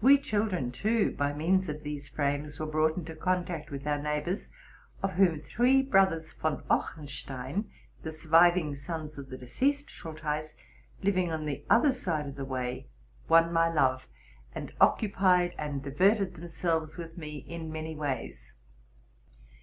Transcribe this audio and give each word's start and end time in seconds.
We 0.00 0.16
children, 0.16 0.70
too, 0.72 1.10
by 1.14 1.34
means 1.34 1.68
of 1.68 1.82
these 1.82 2.08
frames, 2.08 2.58
were 2.58 2.64
brought 2.64 2.96
into 2.96 3.14
contact 3.14 3.70
with 3.70 3.86
our 3.86 4.00
neighbors, 4.02 4.48
of 5.02 5.10
whom 5.12 5.40
three 5.42 5.82
brothers 5.82 6.32
Von 6.32 6.62
Ochsenstein, 6.70 7.66
the 8.02 8.12
surviving 8.12 8.74
sons 8.74 9.18
of 9.18 9.28
the 9.28 9.36
de 9.36 9.46
ceased 9.46 9.90
Schultheiss, 9.90 10.54
living 11.02 11.30
on 11.30 11.44
the 11.44 11.66
other 11.68 11.92
side 11.92 12.26
of 12.28 12.36
the 12.36 12.46
way, 12.46 12.86
won 13.28 13.52
my 13.52 13.70
love, 13.70 14.08
and 14.54 14.72
occupied 14.80 15.54
and 15.58 15.82
diverted 15.82 16.32
themselves 16.36 16.96
with 16.96 17.18
me 17.18 17.44
in 17.46 17.70
many 17.70 17.94
ways. 17.94 18.54